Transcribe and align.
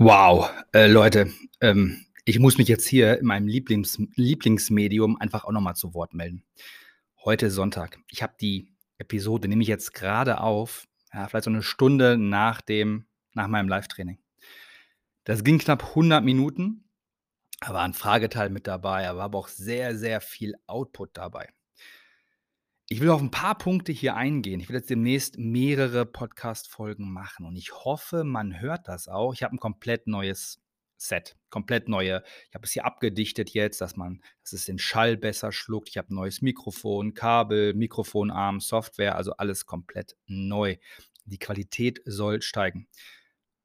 Wow, 0.00 0.48
äh, 0.72 0.86
Leute, 0.86 1.32
ähm, 1.60 2.06
ich 2.24 2.38
muss 2.38 2.56
mich 2.56 2.68
jetzt 2.68 2.86
hier 2.86 3.18
in 3.18 3.26
meinem 3.26 3.48
Lieblings 3.48 3.98
Lieblingsmedium 4.14 5.20
einfach 5.20 5.44
auch 5.44 5.50
nochmal 5.50 5.74
zu 5.74 5.92
Wort 5.92 6.14
melden. 6.14 6.44
Heute 7.24 7.46
ist 7.46 7.54
Sonntag. 7.54 7.98
Ich 8.08 8.22
habe 8.22 8.32
die 8.40 8.72
Episode 8.98 9.48
nehme 9.48 9.62
ich 9.62 9.66
jetzt 9.66 9.94
gerade 9.94 10.40
auf, 10.40 10.86
ja, 11.12 11.26
vielleicht 11.26 11.46
so 11.46 11.50
eine 11.50 11.64
Stunde 11.64 12.16
nach 12.16 12.60
dem 12.60 13.06
nach 13.34 13.48
meinem 13.48 13.68
Live-Training. 13.68 14.20
Das 15.24 15.42
ging 15.42 15.58
knapp 15.58 15.82
100 15.82 16.22
Minuten. 16.22 16.88
Da 17.58 17.74
war 17.74 17.82
ein 17.82 17.92
Frageteil 17.92 18.50
mit 18.50 18.68
dabei, 18.68 19.08
aber 19.08 19.36
auch 19.36 19.48
sehr, 19.48 19.98
sehr 19.98 20.20
viel 20.20 20.54
Output 20.68 21.16
dabei. 21.16 21.48
Ich 22.90 23.00
will 23.02 23.10
auf 23.10 23.20
ein 23.20 23.30
paar 23.30 23.58
Punkte 23.58 23.92
hier 23.92 24.16
eingehen. 24.16 24.60
Ich 24.60 24.70
will 24.70 24.76
jetzt 24.76 24.88
demnächst 24.88 25.36
mehrere 25.36 26.06
Podcast-Folgen 26.06 27.12
machen 27.12 27.44
und 27.44 27.54
ich 27.54 27.70
hoffe, 27.84 28.24
man 28.24 28.62
hört 28.62 28.88
das 28.88 29.08
auch. 29.08 29.34
Ich 29.34 29.42
habe 29.42 29.54
ein 29.54 29.58
komplett 29.58 30.06
neues 30.06 30.62
Set, 30.96 31.36
komplett 31.50 31.90
neue. 31.90 32.22
Ich 32.48 32.54
habe 32.54 32.64
es 32.64 32.72
hier 32.72 32.86
abgedichtet 32.86 33.50
jetzt, 33.50 33.82
dass 33.82 33.96
man, 33.96 34.22
dass 34.42 34.54
es 34.54 34.64
den 34.64 34.78
Schall 34.78 35.18
besser 35.18 35.52
schluckt. 35.52 35.90
Ich 35.90 35.98
habe 35.98 36.14
neues 36.14 36.40
Mikrofon, 36.40 37.12
Kabel, 37.12 37.74
Mikrofonarm, 37.74 38.58
Software, 38.60 39.16
also 39.16 39.32
alles 39.32 39.66
komplett 39.66 40.16
neu. 40.26 40.76
Die 41.26 41.38
Qualität 41.38 42.00
soll 42.06 42.40
steigen. 42.40 42.88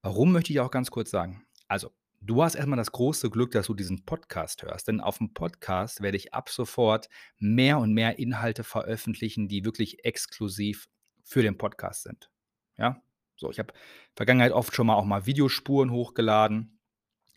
Warum 0.01 0.33
möchte 0.33 0.51
ich 0.51 0.59
auch 0.59 0.69
ganz 0.69 0.91
kurz 0.91 1.11
sagen? 1.11 1.45
Also, 1.69 1.93
Du 2.25 2.41
hast 2.41 2.55
erstmal 2.55 2.77
das 2.77 2.93
große 2.93 3.29
Glück, 3.29 3.51
dass 3.51 3.67
du 3.67 3.73
diesen 3.73 4.05
Podcast 4.05 4.63
hörst, 4.63 4.87
denn 4.87 5.01
auf 5.01 5.17
dem 5.17 5.33
Podcast 5.33 6.01
werde 6.01 6.15
ich 6.15 6.33
ab 6.33 6.47
sofort 6.47 7.09
mehr 7.37 7.79
und 7.79 7.93
mehr 7.93 8.17
Inhalte 8.17 8.63
veröffentlichen, 8.63 9.49
die 9.49 9.65
wirklich 9.65 10.05
exklusiv 10.05 10.87
für 11.25 11.41
den 11.41 11.57
Podcast 11.57 12.03
sind. 12.03 12.31
Ja? 12.77 13.03
So, 13.35 13.51
ich 13.51 13.59
habe 13.59 13.73
Vergangenheit 14.15 14.53
oft 14.53 14.73
schon 14.73 14.87
mal 14.87 14.95
auch 14.95 15.03
mal 15.03 15.25
Videospuren 15.25 15.91
hochgeladen, 15.91 16.79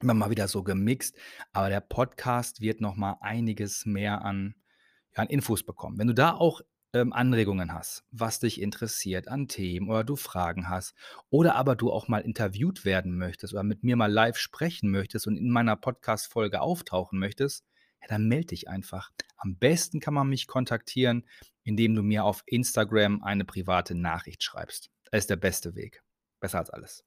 immer 0.00 0.14
mal 0.14 0.30
wieder 0.30 0.46
so 0.46 0.62
gemixt, 0.62 1.18
aber 1.50 1.68
der 1.68 1.80
Podcast 1.80 2.60
wird 2.60 2.80
noch 2.80 2.94
mal 2.94 3.16
einiges 3.22 3.86
mehr 3.86 4.22
an, 4.22 4.54
ja, 5.16 5.22
an 5.24 5.28
Infos 5.28 5.64
bekommen. 5.64 5.98
Wenn 5.98 6.06
du 6.06 6.14
da 6.14 6.32
auch 6.32 6.60
ähm, 6.96 7.12
Anregungen 7.12 7.74
hast, 7.74 8.04
was 8.10 8.40
dich 8.40 8.60
interessiert 8.60 9.28
an 9.28 9.48
Themen 9.48 9.90
oder 9.90 10.02
du 10.02 10.16
Fragen 10.16 10.68
hast 10.68 10.94
oder 11.28 11.54
aber 11.54 11.76
du 11.76 11.92
auch 11.92 12.08
mal 12.08 12.20
interviewt 12.20 12.84
werden 12.84 13.18
möchtest 13.18 13.52
oder 13.52 13.62
mit 13.62 13.84
mir 13.84 13.96
mal 13.96 14.10
live 14.10 14.38
sprechen 14.38 14.90
möchtest 14.90 15.26
und 15.26 15.36
in 15.36 15.50
meiner 15.50 15.76
Podcast-Folge 15.76 16.60
auftauchen 16.60 17.18
möchtest, 17.18 17.64
ja, 18.00 18.08
dann 18.08 18.28
melde 18.28 18.46
dich 18.46 18.68
einfach. 18.68 19.10
Am 19.36 19.58
besten 19.58 20.00
kann 20.00 20.14
man 20.14 20.28
mich 20.28 20.46
kontaktieren, 20.46 21.26
indem 21.64 21.94
du 21.94 22.02
mir 22.02 22.24
auf 22.24 22.42
Instagram 22.46 23.22
eine 23.22 23.44
private 23.44 23.94
Nachricht 23.94 24.42
schreibst. 24.42 24.90
Das 25.10 25.20
ist 25.20 25.30
der 25.30 25.36
beste 25.36 25.74
Weg. 25.74 26.02
Besser 26.40 26.58
als 26.58 26.70
alles. 26.70 27.04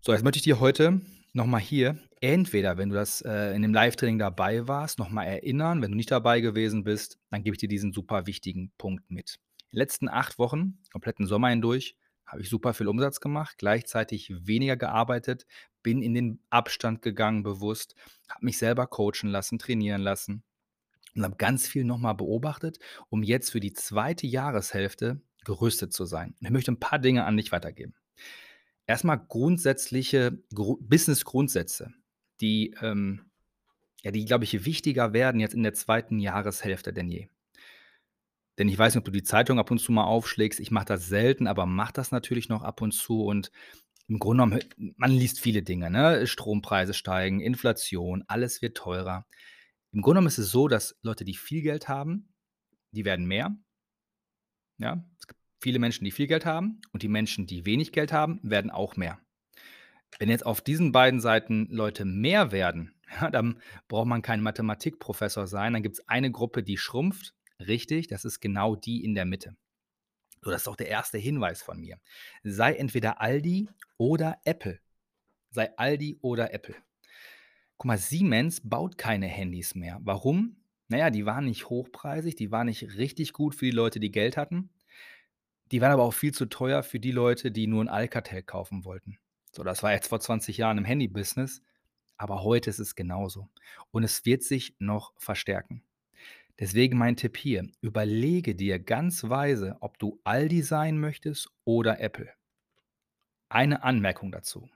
So, 0.00 0.12
jetzt 0.12 0.22
möchte 0.22 0.38
ich 0.38 0.44
dir 0.44 0.60
heute 0.60 1.00
nochmal 1.34 1.60
hier, 1.60 1.98
entweder 2.20 2.78
wenn 2.78 2.88
du 2.88 2.94
das 2.94 3.20
äh, 3.20 3.54
in 3.54 3.62
dem 3.62 3.74
Live-Training 3.74 4.18
dabei 4.18 4.66
warst, 4.66 4.98
nochmal 4.98 5.26
erinnern. 5.26 5.82
Wenn 5.82 5.90
du 5.90 5.96
nicht 5.96 6.10
dabei 6.10 6.40
gewesen 6.40 6.84
bist, 6.84 7.18
dann 7.30 7.42
gebe 7.42 7.54
ich 7.54 7.60
dir 7.60 7.68
diesen 7.68 7.92
super 7.92 8.26
wichtigen 8.26 8.72
Punkt 8.78 9.10
mit. 9.10 9.38
In 9.70 9.76
den 9.76 9.78
letzten 9.78 10.08
acht 10.08 10.38
Wochen, 10.38 10.78
kompletten 10.92 11.26
Sommer 11.26 11.48
hindurch, 11.48 11.96
habe 12.24 12.40
ich 12.40 12.48
super 12.48 12.72
viel 12.72 12.88
Umsatz 12.88 13.20
gemacht, 13.20 13.58
gleichzeitig 13.58 14.32
weniger 14.46 14.76
gearbeitet, 14.76 15.44
bin 15.82 16.00
in 16.00 16.14
den 16.14 16.40
Abstand 16.48 17.02
gegangen 17.02 17.42
bewusst, 17.42 17.94
habe 18.28 18.46
mich 18.46 18.56
selber 18.56 18.86
coachen 18.86 19.28
lassen, 19.28 19.58
trainieren 19.58 20.00
lassen 20.00 20.42
und 21.14 21.24
habe 21.24 21.36
ganz 21.36 21.66
viel 21.68 21.84
nochmal 21.84 22.14
beobachtet, 22.14 22.78
um 23.10 23.22
jetzt 23.22 23.50
für 23.50 23.60
die 23.60 23.72
zweite 23.72 24.26
Jahreshälfte 24.26 25.20
gerüstet 25.44 25.92
zu 25.92 26.06
sein. 26.06 26.34
Ich 26.40 26.50
möchte 26.50 26.72
ein 26.72 26.80
paar 26.80 26.98
Dinge 26.98 27.24
an 27.24 27.36
dich 27.36 27.52
weitergeben. 27.52 27.94
Erstmal 28.86 29.18
grundsätzliche 29.18 30.42
Gru 30.54 30.76
Business-Grundsätze, 30.80 31.92
die, 32.40 32.74
ähm 32.80 33.30
ja, 34.04 34.10
die, 34.10 34.26
glaube 34.26 34.44
ich, 34.44 34.66
wichtiger 34.66 35.14
werden 35.14 35.40
jetzt 35.40 35.54
in 35.54 35.62
der 35.62 35.72
zweiten 35.72 36.18
Jahreshälfte 36.20 36.92
denn 36.92 37.08
je. 37.08 37.28
Denn 38.58 38.68
ich 38.68 38.78
weiß 38.78 38.94
nicht, 38.94 39.00
ob 39.00 39.06
du 39.06 39.10
die 39.10 39.22
Zeitung 39.22 39.58
ab 39.58 39.70
und 39.70 39.78
zu 39.78 39.92
mal 39.92 40.04
aufschlägst. 40.04 40.60
Ich 40.60 40.70
mache 40.70 40.84
das 40.84 41.08
selten, 41.08 41.46
aber 41.46 41.64
mache 41.64 41.94
das 41.94 42.12
natürlich 42.12 42.50
noch 42.50 42.62
ab 42.62 42.82
und 42.82 42.92
zu 42.92 43.24
und 43.24 43.50
im 44.06 44.18
Grunde 44.18 44.44
genommen 44.44 44.94
man 44.96 45.10
liest 45.10 45.40
viele 45.40 45.62
Dinge, 45.62 45.90
ne? 45.90 46.26
Strompreise 46.26 46.92
steigen, 46.92 47.40
Inflation, 47.40 48.24
alles 48.28 48.60
wird 48.60 48.76
teurer. 48.76 49.26
Im 49.92 50.02
Grunde 50.02 50.18
genommen 50.18 50.28
ist 50.28 50.38
es 50.38 50.50
so, 50.50 50.68
dass 50.68 50.98
Leute, 51.02 51.24
die 51.24 51.34
viel 51.34 51.62
Geld 51.62 51.88
haben, 51.88 52.28
die 52.92 53.06
werden 53.06 53.26
mehr. 53.26 53.56
Ja, 54.78 55.02
es 55.18 55.26
gibt 55.26 55.40
viele 55.64 55.78
Menschen, 55.78 56.04
die 56.04 56.10
viel 56.10 56.26
Geld 56.26 56.44
haben 56.44 56.82
und 56.92 57.02
die 57.02 57.08
Menschen, 57.08 57.46
die 57.46 57.64
wenig 57.64 57.90
Geld 57.90 58.12
haben, 58.12 58.38
werden 58.42 58.70
auch 58.70 58.96
mehr. 58.96 59.18
Wenn 60.18 60.28
jetzt 60.28 60.44
auf 60.44 60.60
diesen 60.60 60.92
beiden 60.92 61.20
Seiten 61.20 61.68
Leute 61.70 62.04
mehr 62.04 62.52
werden, 62.52 62.94
ja, 63.20 63.30
dann 63.30 63.58
braucht 63.88 64.06
man 64.06 64.20
kein 64.20 64.42
Mathematikprofessor 64.42 65.46
sein. 65.46 65.72
Dann 65.72 65.82
gibt 65.82 65.98
es 65.98 66.06
eine 66.06 66.30
Gruppe, 66.30 66.62
die 66.62 66.76
schrumpft. 66.76 67.34
Richtig, 67.58 68.08
das 68.08 68.26
ist 68.26 68.40
genau 68.40 68.76
die 68.76 69.02
in 69.02 69.14
der 69.14 69.24
Mitte. 69.24 69.56
So, 70.42 70.50
das 70.50 70.62
ist 70.62 70.68
auch 70.68 70.76
der 70.76 70.88
erste 70.88 71.16
Hinweis 71.16 71.62
von 71.62 71.80
mir. 71.80 71.98
Sei 72.42 72.74
entweder 72.74 73.22
Aldi 73.22 73.70
oder 73.96 74.36
Apple. 74.44 74.80
Sei 75.48 75.74
Aldi 75.78 76.18
oder 76.20 76.52
Apple. 76.52 76.76
Guck 77.78 77.86
mal, 77.86 77.96
Siemens 77.96 78.60
baut 78.62 78.98
keine 78.98 79.28
Handys 79.28 79.74
mehr. 79.74 79.98
Warum? 80.02 80.56
Naja, 80.88 81.08
die 81.08 81.24
waren 81.24 81.46
nicht 81.46 81.70
hochpreisig, 81.70 82.36
die 82.36 82.50
waren 82.50 82.66
nicht 82.66 82.98
richtig 82.98 83.32
gut 83.32 83.54
für 83.54 83.64
die 83.64 83.70
Leute, 83.70 83.98
die 83.98 84.10
Geld 84.10 84.36
hatten. 84.36 84.68
Die 85.72 85.80
waren 85.80 85.92
aber 85.92 86.02
auch 86.04 86.12
viel 86.14 86.32
zu 86.32 86.46
teuer 86.46 86.82
für 86.82 87.00
die 87.00 87.10
Leute, 87.12 87.50
die 87.50 87.66
nur 87.66 87.82
'n 87.82 87.88
Alcatel 87.88 88.42
kaufen 88.42 88.84
wollten. 88.84 89.18
So, 89.52 89.62
das 89.64 89.82
war 89.82 89.92
jetzt 89.92 90.08
vor 90.08 90.20
20 90.20 90.58
Jahren 90.58 90.78
im 90.78 90.84
Handy-Business, 90.84 91.62
aber 92.16 92.42
heute 92.44 92.70
ist 92.70 92.80
es 92.80 92.94
genauso. 92.96 93.48
Und 93.90 94.04
es 94.04 94.24
wird 94.26 94.42
sich 94.42 94.76
noch 94.78 95.12
verstärken. 95.18 95.82
Deswegen 96.60 96.98
mein 96.98 97.16
Tipp 97.16 97.36
hier: 97.38 97.68
Überlege 97.82 98.54
dir 98.56 98.78
ganz 98.80 99.24
weise, 99.28 99.76
ob 99.80 99.98
du 99.98 100.20
Aldi 100.24 100.62
sein 100.62 100.98
möchtest 101.00 101.50
oder 101.64 102.00
Apple. 102.00 102.32
Eine 103.52 103.82
Anmerkung 103.82 104.32
dazu. 104.32 104.68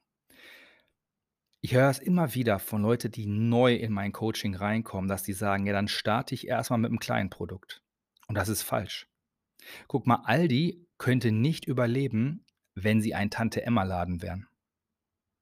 Ich 1.65 1.75
höre 1.75 1.91
es 1.91 1.98
immer 1.98 2.34
wieder 2.34 2.60
von 2.60 2.82
Leuten, 2.82 3.10
die 3.10 3.27
neu 3.27 3.75
in 3.75 3.93
mein 3.93 4.12
Coaching 4.12 4.54
reinkommen, 4.54 5.09
dass 5.09 5.25
die 5.25 5.32
sagen: 5.32 5.66
„Ja, 5.66 5.72
dann 5.72 5.88
starte 5.88 6.32
ich 6.34 6.47
erst 6.47 6.71
mal 6.71 6.77
mit 6.78 6.93
'm 6.93 7.00
kleinen 7.00 7.31
Produkt.“ 7.31 7.82
Und 8.28 8.37
das 8.37 8.48
ist 8.48 8.62
falsch. 8.62 9.09
Guck 9.86 10.06
mal, 10.06 10.22
Aldi 10.24 10.86
könnte 10.98 11.32
nicht 11.32 11.66
überleben, 11.66 12.44
wenn 12.74 13.00
sie 13.00 13.14
ein 13.14 13.30
Tante-Emma-Laden 13.30 14.22
wären. 14.22 14.48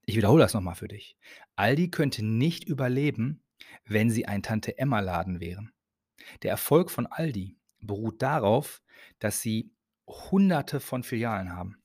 Ich 0.04 0.16
wiederhole 0.16 0.43
das 0.43 0.54
noch 0.54 0.60
mal 0.60 0.75
für 0.75 0.88
dich. 0.88 1.16
Aldi 1.56 1.91
könnte 1.91 2.25
nicht 2.25 2.65
überleben, 2.65 3.43
wenn 3.84 4.10
sie 4.10 4.26
ein 4.26 4.43
Tante-Emma-Laden 4.43 5.41
wären. 5.41 5.72
Der 6.43 6.50
Erfolg 6.50 6.91
von 6.91 7.06
Aldi 7.06 7.59
beruht 7.81 8.22
darauf, 8.22 8.82
dass 9.19 9.41
sie 9.41 9.72
Hunderte 10.06 10.81
von 10.81 11.03
Filialen 11.03 11.53
haben. 11.53 11.82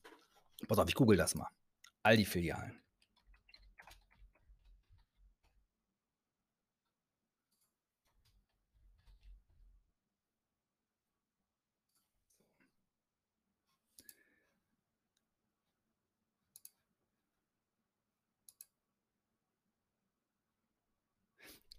Pass 0.68 0.78
auf, 0.78 0.88
ich 0.88 0.94
google 0.94 1.16
das 1.16 1.34
mal. 1.34 1.48
Aldi-Filialen. 2.02 2.81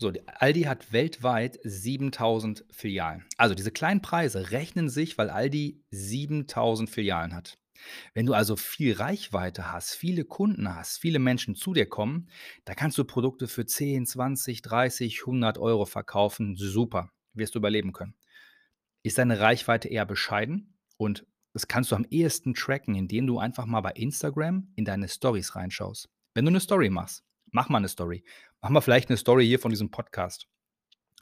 So, 0.03 0.12
Aldi 0.25 0.64
hat 0.64 0.91
weltweit 0.91 1.59
7.000 1.62 2.66
Filialen. 2.74 3.24
Also, 3.38 3.56
diese 3.56 3.72
kleinen 3.72 4.02
Preise 4.02 4.52
rechnen 4.52 4.90
sich, 4.90 5.18
weil 5.18 5.30
Aldi 5.30 5.81
7.000 5.94 6.90
Filialen 6.90 7.34
hat. 7.34 7.58
Wenn 8.13 8.25
du 8.25 8.34
also 8.34 8.58
viel 8.58 8.96
Reichweite 8.96 9.72
hast, 9.72 9.96
viele 9.96 10.25
Kunden 10.25 10.75
hast, 10.75 10.97
viele 10.97 11.19
Menschen 11.19 11.56
zu 11.56 11.74
dir 11.74 11.86
kommen, 11.86 12.28
da 12.66 12.75
kannst 12.75 12.98
du 12.98 13.06
Produkte 13.06 13.48
für 13.48 13.66
10, 13.66 14.06
20, 14.06 14.62
30, 14.62 15.22
100 15.22 15.57
Euro 15.57 15.86
verkaufen. 15.86 16.57
Super, 16.57 17.10
wirst 17.31 17.56
du 17.56 17.60
überleben 17.60 17.94
können. 17.94 18.13
Ist 19.04 19.19
deine 19.19 19.39
Reichweite 19.39 19.88
eher 19.88 20.06
bescheiden 20.06 20.75
und 20.98 21.25
das 21.54 21.69
kannst 21.69 21.94
du 21.94 21.95
am 21.95 22.06
ehesten 22.10 22.56
tracken, 22.56 22.95
indem 22.95 23.25
du 23.25 23.39
einfach 23.39 23.66
mal 23.66 23.80
bei 23.80 23.92
Instagram 23.92 24.68
in 24.75 24.83
deine 24.83 25.07
Stories 25.07 25.56
reinschaust. 25.56 26.10
Wenn 26.33 26.44
du 26.44 26.50
eine 26.50 26.60
Story 26.60 26.89
machst, 26.89 27.24
mach 27.54 27.70
mal 27.70 27.78
eine 27.78 27.88
Story. 27.88 28.24
Mach 28.62 28.70
mal 28.70 28.82
vielleicht 28.82 29.10
eine 29.10 29.18
Story 29.18 29.46
hier 29.46 29.60
von 29.60 29.72
diesem 29.72 29.92
Podcast. 29.92 30.48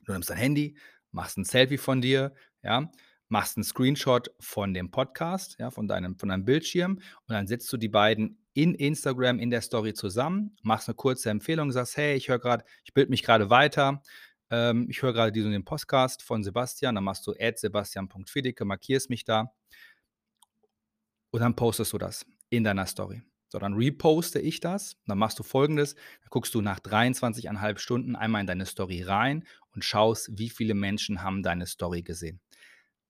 Du 0.06 0.13
nimmst 0.13 0.30
dein 0.30 0.38
Handy, 0.38 0.78
machst 1.12 1.38
ein 1.38 1.45
Selfie 1.45 1.78
von 1.78 2.01
dir, 2.01 2.33
ja, 2.63 2.89
machst 3.28 3.57
einen 3.57 3.63
Screenshot 3.63 4.33
von 4.39 4.74
dem 4.74 4.89
Podcast, 4.89 5.57
ja, 5.60 5.69
von 5.69 5.88
deinem 5.88 6.18
von 6.18 6.30
deinem 6.30 6.45
Bildschirm 6.45 6.94
und 6.94 7.33
dann 7.33 7.48
setzt 7.48 7.72
du 7.72 7.78
die 7.78 7.89
beiden 7.89 8.44
in 8.54 8.74
Instagram 8.74 9.39
in 9.39 9.51
der 9.51 9.62
Story 9.62 9.94
zusammen, 9.94 10.57
machst 10.63 10.89
eine 10.89 10.95
kurze 10.95 11.30
Empfehlung, 11.30 11.72
sagst: 11.72 11.98
„Hey, 11.98 12.16
ich 12.16 12.30
höre 12.30 12.39
gerade 12.39 12.66
ich 12.83 12.94
bilde 12.94 13.12
mich 13.12 13.24
gerade 13.24 13.50
weiter. 13.50 14.01
Ähm, 14.50 14.88
ich 14.89 15.01
höre 15.01 15.13
gerade 15.13 15.31
diesen 15.31 15.51
den 15.51 15.66
Podcast 15.66 16.24
von 16.24 16.44
Sebastian.“ 16.44 16.95
Dann 16.95 17.04
machst 17.04 17.28
du 17.28 17.33
@sebastian.fedeke, 17.33 18.66
markierst 18.66 19.10
mich 19.10 19.25
da 19.25 19.54
und 21.31 21.42
dann 21.42 21.56
postest 21.56 21.94
du 21.94 21.98
das 21.98 22.25
in 22.50 22.63
deiner 22.63 22.86
Story. 22.86 23.22
So, 23.51 23.59
dann 23.59 23.74
reposte 23.74 24.39
ich 24.39 24.62
das. 24.62 24.95
Dann 25.07 25.18
machst 25.18 25.38
du 25.39 25.44
Folgendes: 25.44 25.95
Dann 25.95 26.30
guckst 26.30 26.56
du 26.56 26.62
nach 26.62 26.80
23,5 26.80 27.80
Stunden 27.80 28.15
einmal 28.15 28.42
in 28.42 28.48
deine 28.48 28.65
Story 28.65 29.03
rein 29.03 29.45
und 29.74 29.83
schaust, 29.86 30.30
wie 30.38 30.50
viele 30.50 30.74
Menschen 30.74 31.21
haben 31.24 31.44
deine 31.44 31.65
Story 31.68 32.01
gesehen. 32.03 32.39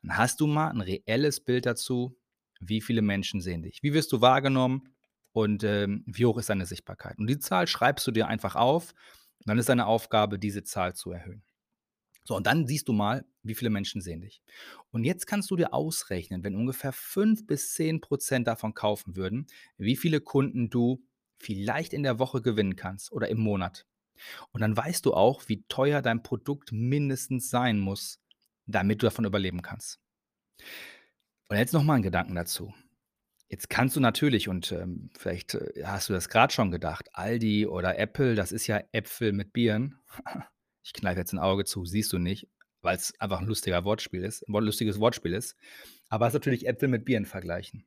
Dann 0.04 0.18
hast 0.18 0.40
du 0.42 0.48
mal 0.48 0.72
'n 0.72 0.82
reelles 0.82 1.42
Bild 1.42 1.66
dazu, 1.68 2.18
wie 2.62 2.82
viele 2.82 3.02
Menschen 3.04 3.42
sehen 3.42 3.64
dich. 3.64 3.80
Wie 3.84 3.94
wirst 3.94 4.12
du 4.14 4.22
wahrgenommen 4.22 4.84
und, 5.34 5.64
ähm, 5.64 6.04
wie 6.08 6.26
hoch 6.26 6.38
ist 6.40 6.50
deine 6.50 6.66
Sichtbarkeit? 6.66 7.18
Und 7.20 7.28
die 7.28 7.40
Zahl 7.40 7.68
schreibst 7.68 8.08
du 8.08 8.12
dir 8.12 8.28
einfach 8.28 8.56
auf. 8.56 8.92
Und 9.40 9.50
dann 9.50 9.60
ist 9.60 9.70
deine 9.70 9.88
Aufgabe, 9.88 10.40
diese 10.40 10.64
Zahl 10.64 10.96
zu 10.96 11.12
erhöhen. 11.12 11.44
So, 12.24 12.36
und 12.36 12.46
dann 12.48 12.68
siehst 12.68 12.88
du 12.88 12.94
mal, 12.94 13.26
wie 13.44 13.56
viele 13.56 13.70
Menschen 13.72 14.02
sehen 14.02 14.22
dich. 14.22 14.42
Und 14.92 15.04
jetzt 15.04 15.26
kannst 15.28 15.50
du 15.52 15.56
dir 15.56 15.74
ausrechnen, 15.74 16.44
wenn 16.44 16.56
ungefähr 16.56 16.94
5 16.94 17.48
bis 17.48 17.74
10% 17.74 18.48
davon 18.48 18.74
kaufen 18.74 19.16
würden, 19.16 19.48
wie 19.78 19.96
viele 19.96 20.22
Kunden 20.22 20.70
du 20.70 21.04
vielleicht 21.40 21.94
in 21.94 22.04
der 22.04 22.20
Woche 22.20 22.42
gewinnen 22.42 22.76
kannst 22.76 23.12
oder 23.12 23.30
im 23.30 23.40
Monat. 23.40 23.88
Und 24.52 24.62
dann 24.62 24.78
weißt 24.78 25.06
du 25.06 25.14
auch, 25.14 25.44
wie 25.50 25.64
teuer 25.70 26.02
dein 26.02 26.24
Produkt 26.24 26.72
mindestens 26.72 27.50
sein 27.50 27.80
muss, 27.80 28.20
damit 28.68 29.02
du 29.02 29.08
davon 29.08 29.26
überleben 29.26 29.62
kannst. 29.62 30.00
Und 31.50 31.58
jetzt 31.58 31.74
noch 31.74 31.84
mal 31.84 31.96
'n 31.98 32.02
Gedanken 32.02 32.36
dazu. 32.36 32.74
Jetzt 33.50 33.70
kannst 33.70 33.96
du 33.96 34.02
natürlich 34.02 34.50
und, 34.50 34.72
ähm, 34.74 35.10
vielleicht, 35.18 35.56
äh, 35.56 35.84
hast 35.86 36.10
du 36.10 36.14
das 36.14 36.30
grad 36.30 36.54
schon 36.54 36.72
gedacht, 36.72 37.10
Aldi 37.14 37.68
oder 37.68 38.00
Apple, 38.00 38.36
das 38.36 38.52
ist 38.52 38.68
ja 38.68 38.82
Äpfel 38.94 39.34
mit 39.34 39.54
Birnen. 39.54 40.00
Ich 40.86 40.94
kneife 40.94 41.20
jetzt 41.20 41.34
'n 41.34 41.40
Auge 41.40 41.66
zu, 41.66 41.86
siehst 41.86 42.12
du 42.14 42.18
nicht, 42.20 42.48
weil's 42.82 43.14
einfach 43.20 43.42
'n 43.42 43.48
lustiger 43.48 43.84
Wortspiel 43.86 44.24
ist 44.24 44.44
'n 44.48 44.54
lustiges 44.66 45.00
Wortspiel 45.00 45.34
ist. 45.34 45.56
Aber 46.10 46.28
ist 46.28 46.34
natürlich 46.34 46.68
Äpfel 46.68 46.90
mit 46.90 47.06
Birnen 47.06 47.26
vergleichen. 47.26 47.86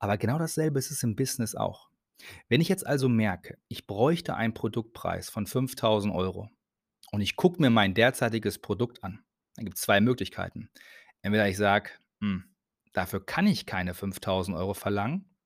Aber 0.00 0.18
genau 0.18 0.38
dasselbe 0.38 0.78
ist 0.80 0.90
es 0.92 1.02
im 1.04 1.16
Business 1.16 1.54
auch. 1.56 1.90
Wenn 2.48 2.60
ich 2.62 2.68
jetzt 2.70 2.86
also 2.86 3.08
merke, 3.08 3.58
ich 3.68 3.86
bräuchte 3.86 4.34
einen 4.36 4.54
Produktpreis 4.54 5.30
von 5.30 5.46
5.000 5.46 6.14
€ 6.14 6.50
und 7.12 7.22
ich 7.22 7.36
gucke 7.36 7.62
mir 7.62 7.70
mein 7.70 7.94
derzeitiges 7.94 8.58
Produkt 8.60 9.04
an, 9.04 9.24
dann 9.56 9.66
gibt's 9.66 9.82
2 9.82 10.00
Möglichkeiten. 10.02 10.70
Entweder 11.22 11.48
ich 11.48 11.56
sage: 11.58 11.90
„Hm, 12.22 12.44
dafür 12.94 13.24
kann 13.26 13.46
ich 13.48 13.66
keine 13.66 13.94
5.000 13.94 14.56
€ 14.58 14.74
verlangen, 14.74 15.36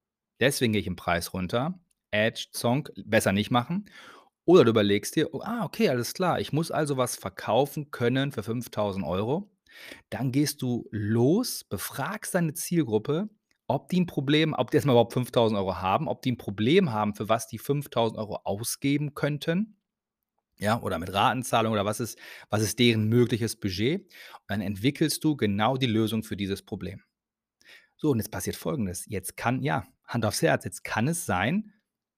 deswegen 0.40 0.72
gehe 0.74 0.80
ich 0.82 0.88
im 0.88 0.96
Preis 0.96 1.34
runter. 1.34 1.80
Edge, 2.12 2.48
Zonk, 2.52 2.92
besser 3.06 3.32
nicht 3.32 3.50
machen.“ 3.52 3.86
Oder 4.48 4.64
du 4.64 4.70
überlegst 4.70 5.16
dir: 5.16 5.32
„Oh, 5.32 5.40
ah, 5.42 5.64
okay, 5.64 5.88
alles 5.88 6.12
klar. 6.12 6.38
Ich 6.40 6.52
muss 6.52 6.70
also 6.70 6.96
was 6.96 7.16
verkaufen 7.16 7.90
können 7.90 8.30
für 8.32 8.42
5.000 8.42 9.04
€.“ 9.06 9.50
Dann 10.10 10.32
gehst 10.32 10.62
du 10.62 10.86
los, 10.90 11.64
befragst 11.64 12.34
deine 12.34 12.54
Zielgruppe, 12.54 13.28
ob 13.68 13.88
die 13.88 13.98
'n 14.00 14.06
Problem 14.06 14.54
ob 14.54 14.70
die 14.70 14.76
erst 14.78 14.86
mal 14.86 14.92
überhaupt 14.92 15.14
5.000 15.14 15.58
€ 15.60 15.76
haben, 15.82 16.08
ob 16.08 16.22
die 16.22 16.30
'n 16.32 16.38
Problem 16.38 16.92
haben, 16.92 17.14
für 17.14 17.28
was 17.28 17.46
die 17.48 17.58
5.000 17.58 18.18
€ 18.18 18.40
ausgeben 18.44 19.14
könnten, 19.14 19.76
ja, 20.58 20.80
oder 20.82 20.98
mit 21.00 21.12
Ratenzahlung 21.12 21.72
oder 21.74 21.84
was 21.86 22.00
ist 22.00 22.18
was 22.50 22.62
ist 22.62 22.78
deren 22.80 23.08
mögliches 23.08 23.56
Budget? 23.56 24.02
Und 24.04 24.10
dann 24.48 24.60
entwickelst 24.62 25.24
du 25.24 25.36
genau 25.36 25.76
die 25.78 25.86
Lösung 25.86 26.24
für 26.24 26.36
dieses 26.36 26.62
Problem. 26.62 27.02
So, 27.96 28.10
und 28.12 28.18
jetzt 28.18 28.30
passiert 28.32 28.56
Folgendes: 28.56 29.06
Jetzt 29.08 29.36
kann 29.38 29.62
ja, 29.62 29.84
Hand 30.06 30.26
aufs 30.26 30.42
Herz, 30.42 30.64
jetzt 30.66 30.84
kann 30.84 31.08
es 31.08 31.26
sein, 31.26 31.72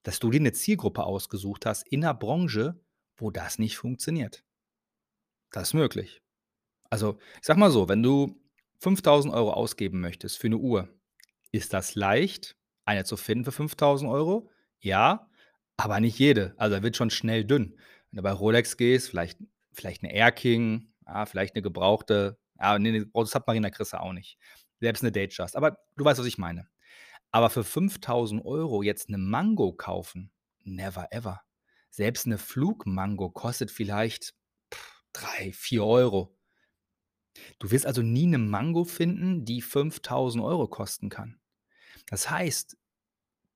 dass 0.06 0.20
du 0.20 0.30
dir 0.30 0.40
'ne 0.40 0.52
Zielgruppe 0.52 1.04
ausgesucht 1.04 1.66
hast 1.66 1.86
in 1.88 2.00
'ner 2.00 2.14
Branche, 2.14 2.80
wo 3.18 3.30
das 3.32 3.58
nicht 3.60 3.76
funktioniert. 3.78 4.42
Das 5.52 5.68
ist 5.68 5.74
möglich. 5.74 6.20
Also, 6.90 7.18
ich 7.40 7.46
sage 7.46 7.60
mal 7.60 7.70
so, 7.70 7.88
wenn 7.88 8.02
du 8.02 8.40
5.000 8.80 9.34
€ 9.34 9.52
ausgeben 9.52 10.00
möchtest 10.00 10.38
für 10.38 10.48
'ne 10.50 10.58
Uhr, 10.58 10.88
ist 11.52 11.72
das 11.74 11.96
leicht, 11.96 12.56
eine 12.86 13.04
zu 13.04 13.16
finden 13.18 13.44
für 13.46 13.52
5.000 13.52 14.10
€? 14.12 14.50
Ja, 14.80 15.30
aber 15.78 16.00
nicht 16.00 16.18
jede. 16.18 16.54
Also, 16.58 16.76
da 16.76 16.82
wird's 16.84 16.98
schon 16.98 17.10
schnell 17.10 17.44
dünn. 17.44 17.78
Wenn 18.12 18.18
du 18.18 18.22
bei 18.22 18.32
Rolex 18.32 18.76
gehst, 18.76 19.10
vielleicht 19.10 19.38
vielleicht 19.72 20.02
'ne 20.04 20.14
Air 20.14 20.32
King, 20.32 20.92
ja, 21.06 21.26
vielleicht 21.26 21.56
'ne 21.56 21.62
gebrauchte 21.62 22.38
ja, 22.60 22.78
ne, 22.78 22.92
'ne 22.92 23.00
gebrauchte 23.00 23.30
Submariner 23.32 23.70
kriegst 23.72 23.94
du 23.94 24.00
auch 24.00 24.12
nicht. 24.14 24.38
Selbst 24.80 25.02
'ne 25.04 25.12
Datejust. 25.12 25.56
Aber 25.56 25.78
du 25.96 26.04
weißt, 26.06 26.20
was 26.20 26.26
ich 26.26 26.38
meine. 26.38 26.68
Aber 27.34 27.50
für 27.50 27.64
5.000 27.64 28.44
€ 28.44 28.82
jetzt 28.82 29.10
'ne 29.10 29.18
Mango 29.18 29.72
kaufen? 29.72 30.30
Never 30.64 31.08
ever. 31.12 31.42
Selbst 31.90 32.26
'ne 32.26 32.38
Flugmango 32.38 33.30
kostet 33.30 33.70
vielleicht 33.70 34.34
3, 35.12 35.52
4 35.52 35.84
€. 35.84 36.36
Du 37.60 37.70
wirst 37.70 37.86
also 37.86 38.02
nie 38.02 38.26
'ne 38.26 38.38
Mango 38.38 38.84
finden, 38.84 39.44
die 39.44 39.62
5.000 39.62 40.44
€ 40.44 40.68
kosten 40.68 41.08
kann. 41.08 41.38
Das 42.08 42.30
heißt, 42.30 42.76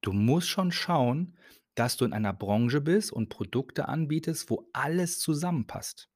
du 0.03 0.13
musst 0.13 0.49
schon 0.49 0.73
schauen, 0.73 1.37
dass 1.77 1.97
du 1.97 2.05
in 2.07 2.13
einer 2.15 2.33
Branche 2.35 2.81
bist 2.83 3.13
und 3.13 3.31
Produkte 3.31 3.89
anbietest, 3.89 4.51
wo 4.51 4.69
alles 4.75 5.19
zusammenpasst. 5.21 6.11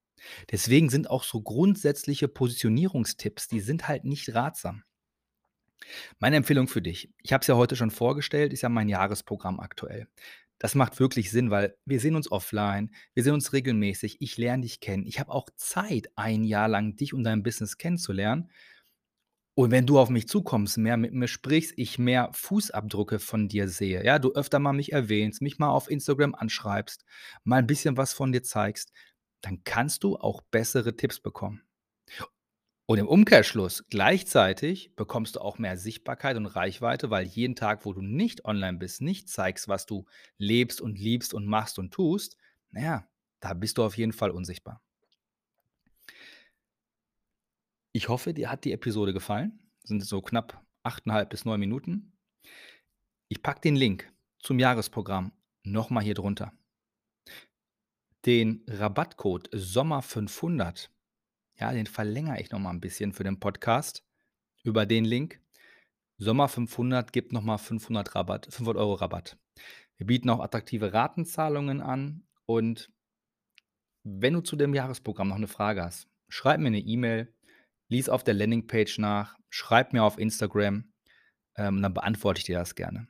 Deswegen 0.51 0.89
sind 0.89 1.09
auch 1.09 1.23
so 1.23 1.41
grundsätzliche 1.41 2.27
Positionierungstipps 2.29 3.47
die 3.49 3.61
sind 3.61 3.87
halt 3.87 4.05
nicht 4.05 4.33
ratsam. 4.35 4.83
Meine 6.19 6.37
Empfehlung 6.37 6.67
für 6.67 6.81
dich: 6.81 7.09
Ich 7.23 7.33
habe 7.33 7.41
es 7.41 7.47
ja 7.47 7.55
heute 7.55 7.75
schon 7.75 7.91
vorgestellt, 7.91 8.53
ist 8.53 8.61
ja 8.61 8.69
mein 8.69 8.89
Jahresprogramm 8.89 9.59
aktuell. 9.59 10.07
Das 10.59 10.73
macht 10.75 10.99
wirklich 10.99 11.31
Sinn, 11.31 11.51
weil 11.51 11.75
wir 11.85 11.99
sehen 11.99 12.15
uns 12.15 12.31
offline, 12.31 12.91
wir 13.13 13.23
sehen 13.23 13.33
uns 13.33 13.51
regelmäßig, 13.53 14.17
ich 14.21 14.37
lerne 14.37 14.63
dich 14.63 14.79
kennen. 14.79 15.05
Ich 15.05 15.19
habe 15.19 15.31
auch 15.31 15.49
Zeit, 15.57 16.07
1 16.15 16.45
Jahr 16.45 16.69
lang 16.69 16.95
dich 16.95 17.13
und 17.13 17.23
dein 17.25 17.43
Business 17.43 17.77
kennenzulernen. 17.77 18.49
Und 19.57 19.71
wenn 19.71 19.85
du 19.87 19.97
auf 19.99 20.09
mich 20.09 20.27
zukommst, 20.27 20.77
mehr 20.77 20.97
mit 20.97 21.13
mir 21.13 21.29
sprichst, 21.29 21.73
ich 21.77 21.97
mehr 21.97 22.29
Fußabdrücke 22.33 23.19
von 23.19 23.47
dir 23.47 23.69
sehe, 23.69 24.03
ja, 24.03 24.19
du 24.19 24.33
öfter 24.33 24.59
mal 24.59 24.73
mich 24.73 24.91
erwähnst, 24.91 25.41
mich 25.41 25.59
mal 25.59 25.69
auf 25.69 25.89
Instagram 25.89 26.35
anschreibst, 26.35 27.05
mal 27.45 27.59
'n 27.61 27.67
bisschen 27.67 27.95
was 27.95 28.11
von 28.11 28.33
dir 28.33 28.43
zeigst, 28.43 28.91
dann 29.39 29.63
kannst 29.63 30.03
du 30.03 30.17
auch 30.17 30.41
bessere 30.51 30.97
Tipps 30.97 31.21
bekommen. 31.21 31.61
Und 32.87 32.99
im 32.99 33.07
Umkehrschluss 33.07 33.85
gleichzeitig 33.89 34.95
bekommst 34.95 35.35
du 35.35 35.41
auch 35.41 35.57
mehr 35.57 35.77
Sichtbarkeit 35.77 36.37
und 36.37 36.45
Reichweite, 36.45 37.09
weil 37.09 37.25
jeden 37.25 37.55
Tag, 37.55 37.83
wo 37.83 37.93
du 37.93 38.01
nicht 38.01 38.45
online 38.45 38.77
bist, 38.77 39.01
nicht 39.01 39.27
zeigst, 39.27 39.67
was 39.67 39.87
du 39.87 40.05
lebst 40.37 40.81
und 40.81 40.99
liebst 40.99 41.33
und 41.33 41.47
machst 41.47 41.79
und 41.79 41.91
tust, 41.91 42.37
na 42.69 42.81
ja, 42.81 43.07
da 43.39 43.53
bist 43.53 43.77
du 43.77 43.83
auf 43.83 43.97
jeden 43.97 44.13
Fall 44.13 44.29
unsichtbar. 44.29 44.81
Ich 47.91 48.09
hoffe, 48.09 48.33
dir 48.33 48.51
hat 48.51 48.65
die 48.65 48.73
Episode 48.73 49.13
gefallen. 49.13 49.59
Sind 49.83 50.03
so 50.05 50.21
knapp 50.21 50.61
8,5 50.83 51.25
bis 51.25 51.45
9 51.45 51.59
Minuten. 51.59 52.11
Ich 53.29 53.41
packe 53.41 53.61
den 53.61 53.75
Link 53.75 54.11
zum 54.39 54.59
Jahresprogramm 54.59 55.31
noch 55.63 55.89
mal 55.89 56.03
hier 56.03 56.13
drunter. 56.13 56.53
Den 58.25 58.63
Rabattcode 58.67 59.49
SOMMER500, 59.53 60.89
ja, 61.59 61.71
den 61.71 61.87
verlängere 61.87 62.41
ich 62.41 62.51
noch 62.51 62.59
mal 62.59 62.71
'n 62.71 62.81
bisschen 62.81 63.13
für 63.13 63.23
den 63.23 63.39
Podcast 63.39 64.03
über 64.63 64.85
den 64.85 65.05
Link. 65.05 65.41
SOMMER500 66.19 67.13
gibt 67.13 67.33
noch 67.33 67.43
mal 67.43 67.57
500 67.59 68.15
Rabatt 68.15 68.47
500 68.51 68.83
€ 68.83 68.93
Rabatt. 69.01 69.37
Wir 69.97 70.07
bieten 70.07 70.29
auch 70.31 70.41
attraktive 70.41 70.93
Ratenzahlungen 70.93 71.81
an 71.81 72.23
und 72.47 72.89
wenn 74.07 74.33
du 74.35 74.41
zu 74.41 74.55
dem 74.55 74.75
Jahresprogramm 74.75 75.29
noch 75.29 75.39
'ne 75.39 75.47
Frage 75.47 75.83
hast, 75.83 76.07
schreib 76.29 76.59
mir 76.59 76.69
'ne 76.69 76.77
E-Mail, 76.79 77.33
lies 77.89 78.07
auf 78.07 78.23
der 78.23 78.35
Landingpage 78.35 78.99
nach, 78.99 79.35
schreib 79.49 79.93
mir 79.93 80.03
auf 80.03 80.19
Instagram, 80.19 80.91
ähm, 81.57 81.81
dann 81.81 81.93
beantworte 81.93 82.39
ich 82.39 82.45
dir 82.45 82.59
das 82.59 82.75
gerne. 82.75 83.07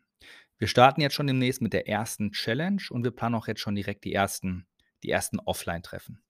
Wir 0.60 0.68
starten 0.70 1.02
jetzt 1.02 1.16
schon 1.16 1.28
demnächst 1.28 1.62
mit 1.62 1.74
der 1.74 1.88
1. 1.88 2.32
Challenge 2.34 2.82
und 2.92 3.04
wir 3.06 3.12
planen 3.12 3.36
auch 3.36 3.48
jetzt 3.48 3.62
schon 3.62 3.76
direkt 3.76 4.06
die 4.06 4.14
ersten 4.14 4.68
die 5.04 5.12
ersten 5.12 5.40
Offline-Treffen. 5.40 6.22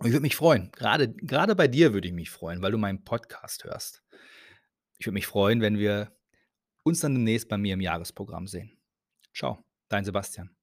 Und 0.00 0.06
ich 0.06 0.12
würde 0.12 0.22
mich 0.22 0.36
freuen, 0.36 0.72
grade 0.72 1.12
grade 1.12 1.54
bei 1.54 1.68
dir 1.68 1.92
würde 1.92 2.08
ich 2.08 2.14
mich 2.14 2.30
freuen, 2.30 2.62
weil 2.62 2.72
du 2.72 2.78
meinen 2.78 3.04
Podcast 3.04 3.64
hörst. 3.64 4.02
Ich 4.98 5.06
würde 5.06 5.14
mich 5.14 5.26
freuen, 5.26 5.60
wenn 5.60 5.76
wir 5.78 6.10
uns 6.84 7.00
dann 7.00 7.12
demnächst 7.12 7.50
bei 7.50 7.58
mir 7.58 7.74
im 7.74 7.82
Jahresprogramm 7.82 8.46
sehen. 8.46 8.78
Tschau, 9.34 9.62
dein 9.90 10.06
Sebastian. 10.06 10.56